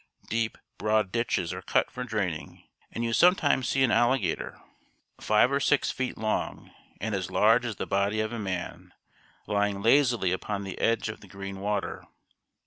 [0.29, 4.59] Deep, broad ditches are cut for draining, and you sometimes see an alligator,
[5.19, 8.95] five or six feet long, and as large as the body of a man,
[9.45, 12.03] lying lazily upon the edge of the green water.